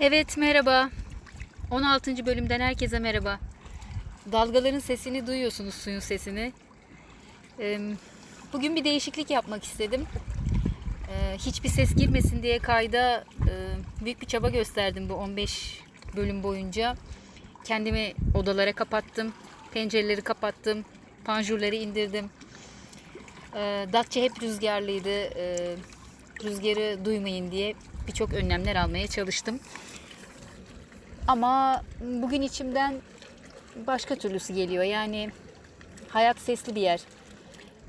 Evet 0.00 0.36
merhaba. 0.36 0.90
16. 1.70 2.26
bölümden 2.26 2.60
herkese 2.60 2.98
merhaba. 2.98 3.40
Dalgaların 4.32 4.78
sesini 4.78 5.26
duyuyorsunuz 5.26 5.74
suyun 5.74 6.00
sesini. 6.00 6.52
Bugün 8.52 8.76
bir 8.76 8.84
değişiklik 8.84 9.30
yapmak 9.30 9.64
istedim. 9.64 10.06
Ee, 11.08 11.36
Hiçbir 11.38 11.68
ses 11.68 11.94
girmesin 11.94 12.42
diye 12.42 12.58
kayda 12.58 13.24
e, 13.48 13.52
büyük 14.04 14.20
bir 14.20 14.26
çaba 14.26 14.50
gösterdim 14.50 15.08
bu 15.08 15.14
15 15.14 15.80
bölüm 16.16 16.42
boyunca. 16.42 16.96
Kendimi 17.64 18.14
odalara 18.34 18.72
kapattım. 18.72 19.32
Pencereleri 19.74 20.20
kapattım. 20.22 20.84
Panjurları 21.24 21.74
indirdim. 21.74 22.30
Ee, 23.54 23.86
Datça 23.92 24.20
hep 24.20 24.42
rüzgarlıydı. 24.42 25.30
Rüzgarı 26.44 27.04
duymayın 27.04 27.50
diye 27.50 27.74
birçok 28.08 28.32
önlemler 28.32 28.76
almaya 28.76 29.06
çalıştım. 29.06 29.60
Ama 31.28 31.82
bugün 32.00 32.42
içimden 32.42 32.94
başka 33.86 34.16
türlüsü 34.16 34.54
geliyor. 34.54 34.84
Yani 34.84 35.30
hayat 36.08 36.38
sesli 36.38 36.74
bir 36.74 36.80
yer. 36.80 37.00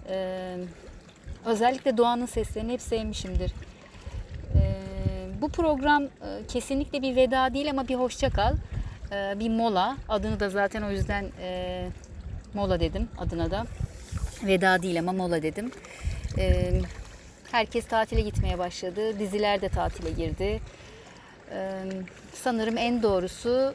Ee, 0.09 0.57
özellikle 1.45 1.97
doğanın 1.97 2.25
seslerini 2.25 2.73
hep 2.73 2.81
sevmişimdir. 2.81 3.51
Ee, 4.55 4.75
bu 5.41 5.49
program 5.49 6.03
e, 6.03 6.09
kesinlikle 6.47 7.01
bir 7.01 7.15
veda 7.15 7.53
değil 7.53 7.69
ama 7.69 7.87
bir 7.87 7.95
hoşça 7.95 8.29
kal. 8.29 8.55
Ee, 9.11 9.39
bir 9.39 9.49
mola. 9.49 9.97
Adını 10.09 10.39
da 10.39 10.49
zaten 10.49 10.81
o 10.81 10.91
yüzden 10.91 11.25
e, 11.41 11.89
mola 12.53 12.79
dedim 12.79 13.09
adına 13.17 13.51
da. 13.51 13.65
Veda 14.43 14.81
değil 14.81 14.99
ama 14.99 15.13
mola 15.13 15.41
dedim. 15.41 15.71
Ee, 16.37 16.81
herkes 17.51 17.87
tatile 17.87 18.21
gitmeye 18.21 18.57
başladı. 18.59 19.19
Diziler 19.19 19.61
de 19.61 19.69
tatile 19.69 20.11
girdi. 20.11 20.59
Sanırım 22.33 22.77
en 22.77 23.03
doğrusu 23.03 23.73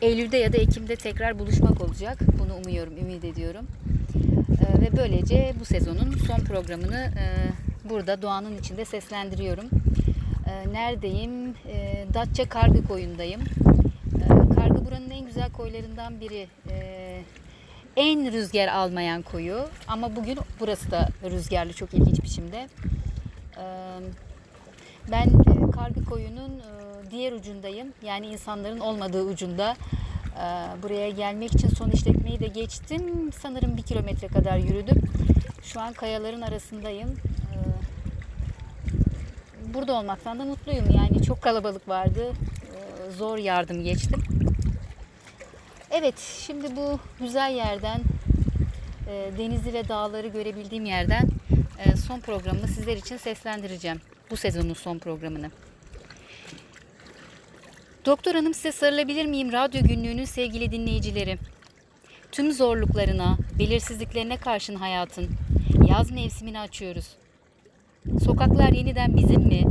e, 0.00 0.06
Eylül'de 0.06 0.36
ya 0.36 0.52
da 0.52 0.56
Ekim'de 0.56 0.96
tekrar 0.96 1.38
buluşmak 1.38 1.80
olacak. 1.80 2.18
Bunu 2.38 2.54
umuyorum, 2.54 2.96
ümit 2.98 3.24
ediyorum. 3.24 3.66
Ee, 4.60 4.80
ve 4.80 4.96
böylece 4.96 5.54
bu 5.60 5.64
sezonun 5.64 6.10
son 6.26 6.38
programını 6.38 6.96
e, 6.98 7.26
burada 7.88 8.22
doğanın 8.22 8.58
içinde 8.58 8.84
seslendiriyorum. 8.84 9.64
Neredeyim? 10.72 11.54
Ee, 11.68 12.06
Datça 12.14 12.48
Kargı 12.48 12.86
Koyu'ndayım. 12.86 13.40
Kargı 14.54 14.86
buranın 14.86 15.10
en 15.10 15.26
güzel 15.26 15.52
koylarından 15.52 16.20
biri. 16.20 16.46
En 17.96 18.32
rüzgar 18.32 18.68
almayan 18.68 19.22
koyu 19.22 19.68
ama 19.88 20.16
bugün 20.16 20.38
burası 20.60 20.90
da 20.90 21.08
rüzgarlı 21.24 21.72
çok 21.72 21.94
ilginç 21.94 22.22
biçimde. 22.22 22.68
Ben 25.10 25.47
e, 25.68 25.70
Kargı 25.70 26.04
Koyu'nun 26.04 26.58
e, 26.58 27.10
diğer 27.10 27.32
ucundayım. 27.32 27.92
Yani 28.02 28.26
insanların 28.26 28.80
olmadığı 28.80 29.22
ucunda. 29.22 29.76
Ee, 30.38 30.82
Buraya 30.82 31.10
gelmek 31.10 31.54
için 31.54 31.68
son 31.68 31.90
işletmeyi 31.90 32.40
de 32.40 32.46
geçtim. 32.46 33.32
Sanırım 33.32 33.76
bir 33.76 33.82
kilometre 33.82 34.28
kadar 34.28 34.56
yürüdüm. 34.56 35.02
Şu 35.62 35.80
an 35.80 35.92
kayaların 35.92 36.40
arasındayım. 36.40 37.08
Ee, 37.10 37.58
Burada 39.74 39.92
olmaktan 39.92 40.38
da 40.38 40.44
mutluyum. 40.44 40.84
Yani 40.96 41.22
çok 41.22 41.42
kalabalık 41.42 41.88
vardı. 41.88 42.32
Zor 43.18 43.38
yardım 43.38 43.84
geçtim. 43.84 44.22
Evet, 45.90 46.18
şimdi 46.18 46.76
bu 46.76 46.98
güzel 47.20 47.52
yerden, 47.54 48.00
e, 49.08 49.38
denizi 49.38 49.72
ve 49.72 49.88
dağları 49.88 50.26
görebildiğim 50.28 50.84
yerden 50.84 51.28
e, 51.78 51.96
son 51.96 52.20
programımı 52.20 52.68
sizler 52.68 52.96
için 52.96 53.16
seslendireceğim. 53.16 54.00
Bu 54.30 54.36
sezonun 54.36 54.74
son 54.74 54.98
programını. 54.98 55.50
Doktor 58.06 58.34
Hanım 58.34 58.54
size 58.54 58.72
sarılabilir 58.72 59.26
miyim 59.26 59.52
radyo 59.52 59.82
günlüğünün 59.82 60.24
sevgili 60.24 60.72
dinleyicileri? 60.72 61.38
Tüm 62.32 62.52
zorluklarına, 62.52 63.38
belirsizliklerine 63.58 64.36
karşın 64.36 64.74
hayatın 64.74 65.28
yaz 65.88 66.10
mevsimini 66.10 66.60
açıyoruz. 66.60 67.16
Sokaklar 68.24 68.72
yeniden 68.72 69.16
bizim 69.16 69.40
mi? 69.40 69.64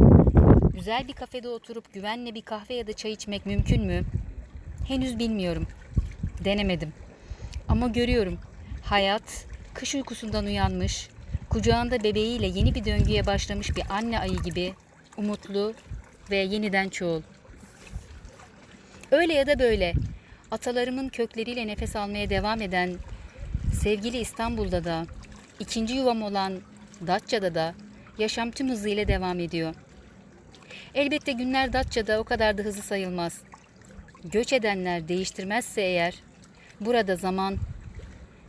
Güzel 0.74 1.08
bir 1.08 1.14
kafede 1.14 1.50
oturup 1.50 1.94
güvenle 1.94 2.36
bir 2.36 2.42
kahve 2.42 2.74
ya 2.74 2.88
da 2.88 2.94
çay 2.94 3.12
içmek 3.12 3.46
mümkün 3.46 3.86
mü? 3.86 4.04
Henüz 4.88 5.20
bilmiyorum. 5.20 5.68
Denemedim. 6.46 6.94
Ama 7.70 7.88
görüyorum. 7.88 8.38
Hayat 8.84 9.46
kış 9.74 9.96
uykusundan 9.96 10.46
uyanmış, 10.46 11.10
kucağında 11.50 12.04
bebeğiyle 12.04 12.48
yeni 12.48 12.76
bir 12.76 12.86
döngüye 12.86 13.26
başlamış 13.26 13.76
bir 13.76 13.84
anne 13.90 14.20
ayı 14.20 14.38
gibi 14.42 14.74
umutlu 15.18 15.74
ve 16.32 16.38
yeniden 16.38 16.90
çoğul. 16.90 17.22
Öyle 19.12 19.34
ya 19.34 19.48
da 19.48 19.60
böyle 19.60 19.94
atalarımın 20.52 21.10
kökleriyle 21.10 21.68
nefes 21.68 21.96
almaya 21.96 22.30
devam 22.30 22.62
eden 22.62 22.96
sevgili 23.74 24.18
İstanbul'da 24.18 24.84
da 24.84 25.06
ikinci 25.60 25.94
yuvam 25.96 26.22
olan 26.22 26.54
Datça'da 27.08 27.56
da 27.56 27.76
yaşam 28.18 28.52
tüm 28.52 28.70
hızıyla 28.70 29.08
devam 29.08 29.40
ediyor. 29.40 29.76
Elbette 30.96 31.32
günler 31.32 31.74
Datça'da 31.74 32.20
o 32.20 32.24
kadar 32.24 32.58
da 32.58 32.62
hızlı 32.62 32.82
sayılmaz. 32.82 33.42
Göç 34.24 34.54
edenler 34.54 35.08
değiştirmezse 35.08 35.82
eğer 35.82 36.14
burada 36.80 37.16
zaman 37.16 37.58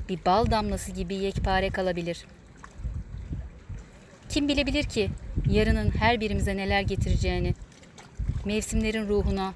bir 0.08 0.24
bal 0.26 0.50
damlası 0.50 0.92
gibi 0.92 1.14
yekpare 1.14 1.70
kalabilir. 1.70 2.24
Kim 4.28 4.48
bilebilir 4.48 4.84
ki 4.84 5.10
yarının 5.50 5.90
her 5.90 6.20
birimize 6.20 6.56
neler 6.56 6.80
getireceğini, 6.80 7.54
mevsimlerin 8.44 9.08
ruhuna, 9.08 9.54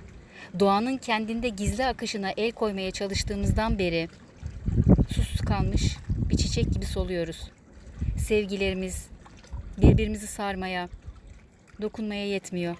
doğanın 0.60 0.97
kendinde 0.97 1.49
gizli 1.49 1.87
akışına 1.87 2.31
el 2.37 2.53
koymaya 2.53 2.91
çalıştığımızdan 2.91 3.78
beri 3.78 4.09
susuz 5.15 5.41
kalmış 5.41 5.97
bir 6.31 6.37
çiçek 6.37 6.72
gibi 6.72 6.87
soluyoruz. 6.87 7.50
Sevgilerimiz 8.16 9.06
birbirimizi 9.82 10.27
sarmaya, 10.27 10.88
dokunmaya 11.82 12.27
yetmiyor. 12.27 12.77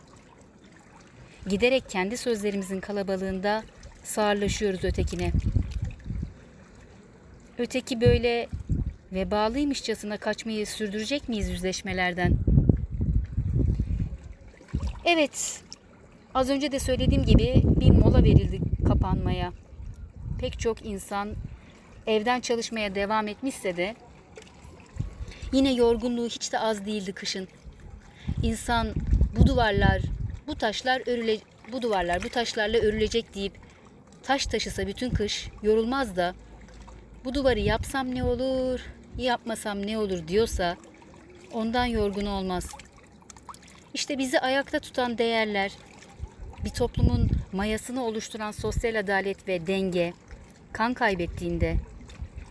Giderek 1.49 1.91
kendi 1.91 2.17
sözlerimizin 2.17 2.81
kalabalığında 2.81 3.63
sağırlaşıyoruz 4.05 4.85
ötekine. 4.85 5.33
Öteki 7.59 8.01
böyle 8.01 8.49
vebalıymışçasına 9.13 10.17
kaçmayı 10.17 10.67
sürdürecek 10.67 11.29
miyiz 11.29 11.49
yüzleşmelerden? 11.49 12.35
Evet, 15.05 15.63
az 16.35 16.51
önce 16.51 16.73
de 16.73 16.79
söylediğim 16.79 17.25
gibi 17.25 17.63
bir 17.65 17.91
mola 17.91 18.25
verildi 18.25 18.61
kapanmaya. 18.87 19.53
Pek 20.41 20.61
çok 20.61 20.87
insan 20.87 21.29
evden 22.07 22.41
çalışmaya 22.41 22.95
devam 22.95 23.29
etmişse 23.29 23.77
de 23.77 23.95
yine 25.53 25.73
yorgunluğu 25.73 26.27
hiç 26.27 26.53
de 26.53 26.59
az 26.59 26.87
değildi 26.87 27.13
kışın. 27.13 27.49
İnsan 28.43 28.89
bu 29.37 29.47
duvarlar, 29.47 30.03
bu 30.47 30.55
taşlar 30.55 31.03
örüle, 31.09 31.39
bu 31.73 31.83
duvarlar 31.83 32.25
bu 32.25 32.29
taşlarla 32.29 32.79
örülecek 32.79 33.35
deyip 33.35 33.53
taş 34.23 34.47
taşısa 34.47 34.87
bütün 34.87 35.11
kış 35.11 35.49
yorulmaz 35.63 36.17
da 36.17 36.35
bu 37.25 37.35
duvarı 37.35 37.61
yapsam 37.61 38.15
ne 38.15 38.25
olur, 38.25 38.81
yapmasam 39.19 39.87
ne 39.87 39.99
olur 39.99 40.29
diyorsa 40.29 40.77
ondan 41.53 41.85
yorgun 41.85 42.27
olmaz. 42.27 42.69
İşte 43.95 44.19
bizi 44.19 44.41
ayakta 44.41 44.79
tutan 44.79 45.19
değerler, 45.19 45.73
bir 46.65 46.71
toplumun 46.71 47.31
mayasını 47.53 48.05
oluşturan 48.05 48.51
sosyal 48.51 48.95
adalet 48.95 49.49
ve 49.49 49.67
denge 49.67 50.13
kan 50.73 50.95
kaybettiğinde 50.95 51.77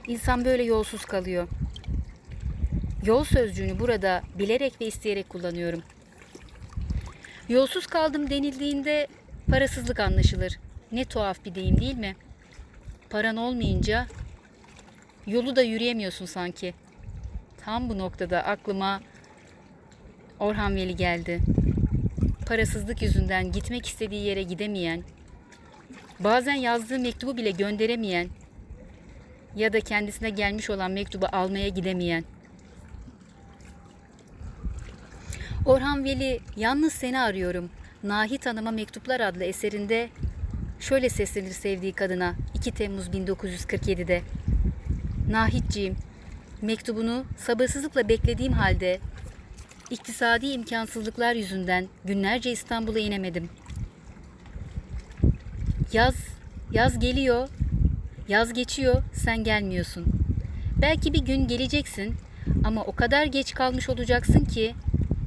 insan 0.08 0.46
böyle 0.46 0.64
yolsuz 0.64 1.06
kalıyor. 1.06 1.48
Yol 3.06 3.24
sözcüğünü 3.24 3.80
burada 3.80 4.22
bilerek 4.40 4.82
ve 4.82 4.86
isteyerek 4.88 5.30
kullanıyorum. 5.30 5.84
Yolsuz 7.50 7.88
kaldım 7.88 8.30
denildiğinde 8.30 9.08
parasızlık 9.50 10.00
anlaşılır. 10.00 10.60
Ne 10.92 11.06
tuhaf 11.06 11.46
bir 11.46 11.56
deyim 11.56 11.82
değil 11.82 11.98
mi? 11.98 12.16
Paran 13.10 13.38
olmayınca 13.38 14.08
yolu 15.28 15.56
da 15.56 15.62
yürüyemiyorsun 15.62 16.26
sanki. 16.26 16.74
Tam 17.66 17.90
bu 17.90 17.98
noktada 17.98 18.44
aklıma 18.44 19.02
Orhan 20.40 20.76
Veli 20.76 20.96
geldi. 20.96 21.40
Parasızlık 22.46 23.02
yüzünden 23.02 23.52
gitmek 23.52 23.86
istediği 23.86 24.26
yere 24.26 24.44
gidemeyen, 24.44 25.04
bazen 26.20 26.54
yazdığı 26.54 27.00
mektubu 27.00 27.38
bile 27.38 27.52
gönderemeyen 27.52 28.28
ya 29.56 29.74
da 29.74 29.80
kendisine 29.80 30.30
gelmiş 30.30 30.70
olan 30.70 30.92
mektubu 30.92 31.26
almaya 31.32 31.68
gidemeyen. 31.68 32.24
Orhan 35.66 36.04
Veli 36.04 36.40
Yalnız 36.56 36.94
Seni 36.94 37.20
Arıyorum 37.20 37.70
Nahit 38.04 38.46
Hanım'a 38.46 38.72
Mektuplar 38.72 39.20
adlı 39.20 39.44
eserinde 39.44 40.10
şöyle 40.80 41.10
seslenir 41.10 41.52
sevdiği 41.52 41.94
kadına 41.94 42.36
2 42.56 42.72
Temmuz 42.72 43.08
1947'de. 43.08 44.22
Nahitciğim, 45.32 45.96
mektubunu 46.62 47.24
sabırsızlıkla 47.38 48.10
beklediğim 48.10 48.54
halde 48.54 49.00
iktisadi 49.90 50.46
imkansızlıklar 50.48 51.36
yüzünden 51.36 51.88
günlerce 52.06 52.52
İstanbul'a 52.52 53.00
inemedim. 53.00 53.50
Yaz, 55.94 56.16
yaz 56.72 57.00
geliyor. 57.00 57.50
Yaz 58.28 58.54
geçiyor, 58.54 59.04
sen 59.14 59.44
gelmiyorsun. 59.44 60.06
Belki 60.82 61.14
bir 61.14 61.26
gün 61.26 61.48
geleceksin 61.48 62.16
ama 62.64 62.84
o 62.84 62.96
kadar 62.96 63.26
geç 63.26 63.54
kalmış 63.54 63.90
olacaksın 63.90 64.46
ki, 64.46 64.76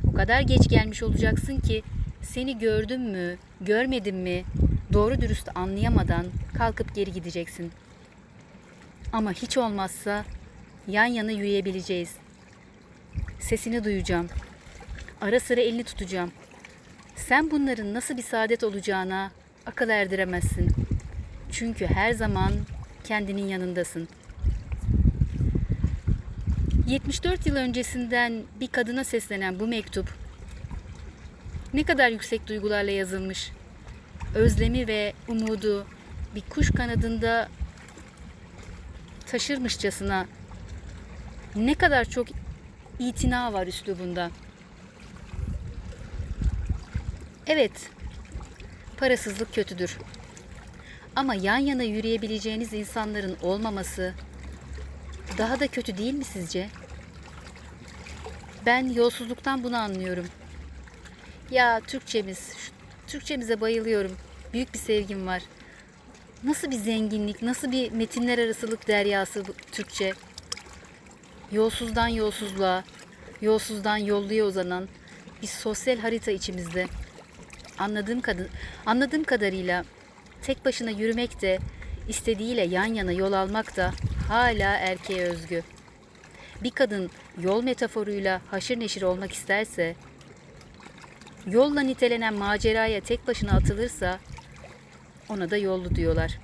o 0.08 0.12
kadar 0.12 0.40
geç 0.40 0.68
gelmiş 0.68 1.02
olacaksın 1.02 1.60
ki 1.60 1.82
seni 2.22 2.58
gördüm 2.58 3.02
mü, 3.02 3.36
görmedim 3.60 4.16
mi 4.16 4.44
doğru 4.92 5.20
dürüst 5.20 5.48
anlayamadan 5.54 6.26
kalkıp 6.58 6.94
geri 6.94 7.12
gideceksin. 7.12 7.72
Ama 9.14 9.32
hiç 9.32 9.58
olmazsa 9.58 10.24
yan 10.88 11.04
yana 11.04 11.30
yürüyebileceğiz. 11.30 12.10
Sesini 13.40 13.84
duyacağım. 13.84 14.28
Ara 15.20 15.40
sıra 15.40 15.60
elini 15.60 15.84
tutacağım. 15.84 16.32
Sen 17.16 17.50
bunların 17.50 17.94
nasıl 17.94 18.16
bir 18.16 18.22
saadet 18.22 18.64
olacağına 18.64 19.30
akıl 19.66 19.88
erdiremezsin. 19.88 20.70
Çünkü 21.52 21.86
her 21.86 22.12
zaman 22.12 22.52
kendinin 23.04 23.46
yanındasın. 23.46 24.08
74 26.88 27.46
yıl 27.46 27.56
öncesinden 27.56 28.42
bir 28.60 28.68
kadına 28.68 29.04
seslenen 29.04 29.60
bu 29.60 29.66
mektup 29.66 30.14
ne 31.74 31.84
kadar 31.84 32.08
yüksek 32.08 32.46
duygularla 32.46 32.90
yazılmış. 32.90 33.52
Özlemi 34.34 34.88
ve 34.88 35.12
umudu 35.28 35.86
bir 36.34 36.42
kuş 36.42 36.70
kanadında 36.70 37.48
taşırmışçasına 39.34 40.26
ne 41.56 41.74
kadar 41.74 42.04
çok 42.04 42.26
itina 42.98 43.52
var 43.52 43.66
üslubunda. 43.66 44.30
Evet, 47.46 47.90
parasızlık 48.96 49.54
kötüdür. 49.54 49.98
Ama 51.16 51.34
yan 51.34 51.56
yana 51.56 51.82
yürüyebileceğiniz 51.82 52.72
insanların 52.72 53.36
olmaması 53.42 54.14
daha 55.38 55.60
da 55.60 55.66
kötü 55.66 55.98
değil 55.98 56.14
mi 56.14 56.24
sizce? 56.24 56.68
Ben 58.66 58.88
yolsuzluktan 58.88 59.64
bunu 59.64 59.76
anlıyorum. 59.76 60.26
Ya 61.50 61.80
Türkçemiz, 61.80 62.52
Türkçemize 63.06 63.60
bayılıyorum. 63.60 64.16
Büyük 64.52 64.74
bir 64.74 64.78
sevgim 64.78 65.26
var. 65.26 65.42
Nasıl 66.44 66.70
bir 66.70 66.76
zenginlik, 66.76 67.42
nasıl 67.42 67.72
bir 67.72 67.92
metinler 67.92 68.38
arasılık 68.38 68.88
deryası 68.88 69.44
Türkçe. 69.72 70.12
Yolsuzdan 71.52 72.08
yolsuzluğa, 72.08 72.84
yolsuzdan 73.40 73.96
yolluya 73.96 74.44
uzanan 74.44 74.88
bir 75.42 75.46
sosyal 75.46 75.98
harita 75.98 76.30
içimizde. 76.30 76.86
Anladığım, 77.78 78.20
kadın, 78.20 78.48
anladığım 78.86 79.24
kadarıyla 79.24 79.84
tek 80.42 80.64
başına 80.64 80.90
yürümek 80.90 81.42
de, 81.42 81.58
istediğiyle 82.08 82.62
yan 82.62 82.94
yana 82.94 83.12
yol 83.12 83.32
almak 83.32 83.76
da 83.76 83.92
hala 84.28 84.76
erkeğe 84.76 85.24
özgü. 85.24 85.62
Bir 86.62 86.70
kadın 86.70 87.10
yol 87.40 87.62
metaforuyla 87.62 88.40
haşır 88.50 88.80
neşir 88.80 89.02
olmak 89.02 89.32
isterse, 89.32 89.94
yolla 91.46 91.80
nitelenen 91.80 92.34
maceraya 92.34 93.00
tek 93.00 93.26
başına 93.28 93.52
atılırsa 93.52 94.18
ona 95.28 95.50
da 95.50 95.56
yollu 95.56 95.94
diyorlar. 95.94 96.38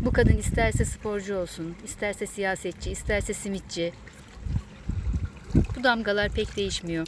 Bu 0.00 0.12
kadın 0.12 0.36
isterse 0.36 0.84
sporcu 0.84 1.36
olsun, 1.36 1.76
isterse 1.84 2.26
siyasetçi, 2.26 2.90
isterse 2.90 3.34
simitçi. 3.34 3.92
Bu 5.54 5.84
damgalar 5.84 6.28
pek 6.28 6.56
değişmiyor. 6.56 7.06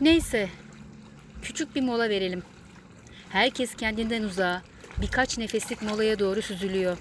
Neyse, 0.00 0.48
küçük 1.42 1.76
bir 1.76 1.82
mola 1.82 2.08
verelim. 2.08 2.42
Herkes 3.28 3.74
kendinden 3.74 4.22
uzağa, 4.22 4.62
birkaç 5.02 5.38
nefeslik 5.38 5.82
molaya 5.82 6.18
doğru 6.18 6.42
süzülüyor. 6.42 6.98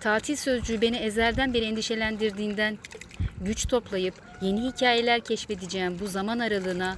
Tatil 0.00 0.36
sözcüğü 0.36 0.80
beni 0.80 0.96
ezelden 0.96 1.54
beri 1.54 1.64
endişelendirdiğinden 1.64 2.78
güç 3.40 3.68
toplayıp 3.68 4.14
yeni 4.40 4.68
hikayeler 4.68 5.20
keşfedeceğim 5.20 5.98
bu 5.98 6.06
zaman 6.06 6.38
aralığına 6.38 6.96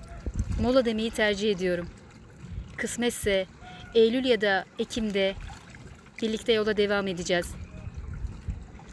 mola 0.63 0.85
demeyi 0.85 1.11
tercih 1.11 1.51
ediyorum. 1.51 1.89
Kısmetse 2.79 3.47
Eylül 3.95 4.25
ya 4.25 4.41
da 4.41 4.65
Ekim'de 4.79 5.35
birlikte 6.23 6.53
yola 6.53 6.77
devam 6.77 7.07
edeceğiz. 7.07 7.55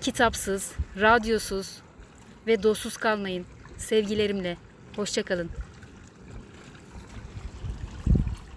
Kitapsız, 0.01 0.71
radyosuz 0.99 1.77
ve 2.47 2.63
dostsuz 2.63 2.97
kalmayın. 2.97 3.45
Sevgilerimle. 3.77 4.57
Hoşçakalın. 4.95 5.51